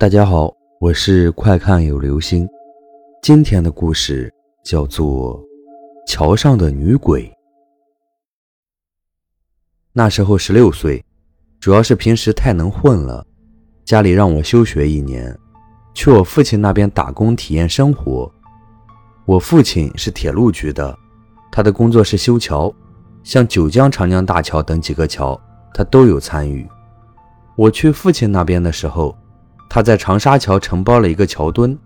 [0.00, 2.48] 大家好，我是快看有流星。
[3.20, 4.32] 今天的故事
[4.62, 5.36] 叫做
[6.06, 7.24] 《桥上的女鬼》。
[9.92, 11.04] 那时候十六岁，
[11.58, 13.26] 主要是平时太能混了，
[13.84, 15.36] 家里让我休学一年，
[15.94, 18.32] 去我父亲那边打工体验生活。
[19.26, 20.96] 我父亲是铁路局的，
[21.50, 22.72] 他的工作是修桥，
[23.24, 25.36] 像九江长江大桥等几个桥，
[25.74, 26.64] 他都有参与。
[27.56, 29.12] 我去父亲那边的时候。
[29.68, 31.78] 他在长沙桥承包了一个桥墩，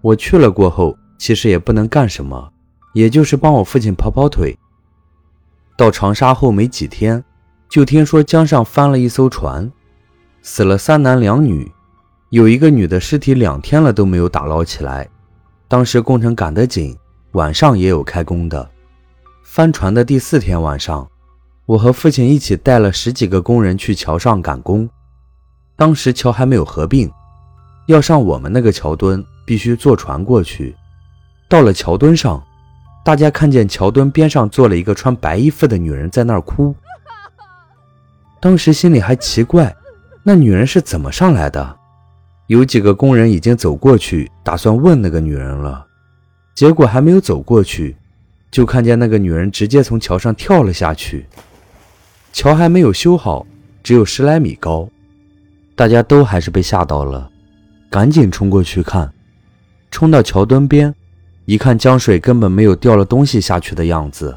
[0.00, 2.52] 我去了过后，其实也不能干什么，
[2.92, 4.58] 也就是帮我父亲跑跑腿。
[5.76, 7.24] 到长沙后没几天，
[7.68, 9.70] 就听说江上翻了一艘船，
[10.42, 11.70] 死了三男两女，
[12.30, 15.08] 有一个女的尸体两天了都没有打捞起来。
[15.66, 16.96] 当时工程赶得紧，
[17.32, 18.70] 晚上也有开工的。
[19.42, 21.08] 翻船的第四天晚上，
[21.66, 24.88] 我和父亲一起带了十几个工人去桥上赶工。
[25.76, 27.10] 当时桥还没有合并，
[27.86, 30.74] 要上我们那个桥墩，必须坐船过去。
[31.48, 32.42] 到了桥墩上，
[33.04, 36.74] 大家看见桥墩边上坐了一个穿白衣服的女人，在那儿哭。
[38.40, 39.74] 当时心里还奇怪，
[40.22, 41.76] 那女人是怎么上来的？
[42.46, 45.86] 有几个工人已经走过去，打算问那个女人了，
[46.54, 47.96] 结果还没有走过去，
[48.50, 51.26] 就看见那个女人直接从桥上跳了下去。
[52.32, 53.46] 桥还没有修好，
[53.82, 54.88] 只有十来米高。
[55.76, 57.30] 大家都还是被吓到了，
[57.90, 59.12] 赶紧冲过去看。
[59.90, 60.94] 冲到桥墩边，
[61.46, 64.36] 一看江水根本没有掉了东西下去的样子，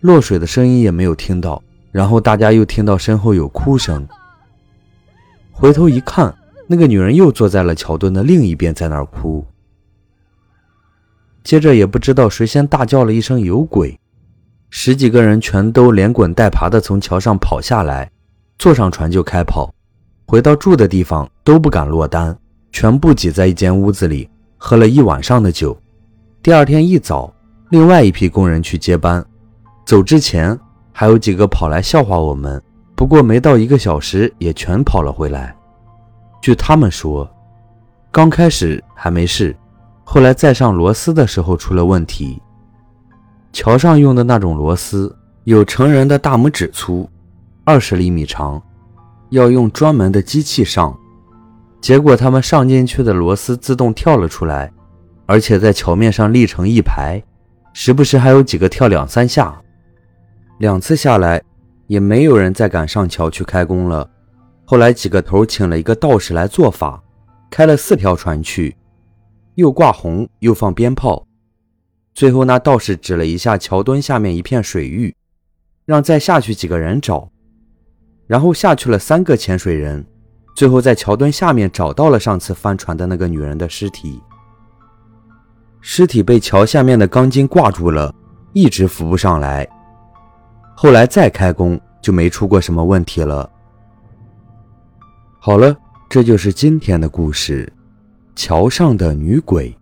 [0.00, 1.62] 落水的声音也没有听到。
[1.90, 4.06] 然后大家又听到身后有哭声，
[5.50, 6.34] 回头一看，
[6.66, 9.44] 那个女人又坐在了桥墩的另一边，在那儿哭。
[11.44, 13.98] 接着也不知道谁先大叫了一声“有鬼”，
[14.70, 18.10] 十几个人全都连滚带爬的从桥上跑下来，
[18.58, 19.74] 坐上船就开跑。
[20.32, 22.34] 回到住的地方都不敢落单，
[22.70, 25.76] 全部挤在一间屋子里喝了一晚上的酒。
[26.42, 27.30] 第二天一早，
[27.68, 29.22] 另外一批工人去接班，
[29.84, 30.58] 走之前
[30.90, 32.58] 还有几个跑来笑话我们，
[32.96, 35.54] 不过没到一个小时也全跑了回来。
[36.40, 37.30] 据他们说，
[38.10, 39.54] 刚开始还没事，
[40.02, 42.40] 后来再上螺丝的时候出了问题。
[43.52, 47.06] 桥上用的那种螺丝有成人的大拇指粗，
[47.64, 48.62] 二十厘米长。
[49.32, 50.94] 要用专门的机器上，
[51.80, 54.70] 结果他们上进去的螺丝自动跳了出来，
[55.24, 57.22] 而且在桥面上立成一排，
[57.72, 59.58] 时不时还有几个跳两三下。
[60.58, 61.42] 两次下来，
[61.86, 64.06] 也没有人再敢上桥去开工了。
[64.66, 67.02] 后来几个头请了一个道士来做法，
[67.50, 68.76] 开了四条船去，
[69.54, 71.26] 又挂红又放鞭炮。
[72.12, 75.16] 最后那道士指了一下桥墩下面一片水域，
[75.86, 77.30] 让再下去几个人找。
[78.32, 80.02] 然后下去了三个潜水人，
[80.56, 84.18] 最后在桥墩下面找到了上次翻船的那个女人的尸体。
[85.82, 88.10] 尸体被桥下面的钢筋挂住了，
[88.54, 89.68] 一直浮不上来。
[90.74, 93.50] 后来再开工就没出过什么问题了。
[95.38, 95.76] 好了，
[96.08, 97.70] 这就是今天的故事，
[98.34, 99.76] 桥上的女鬼。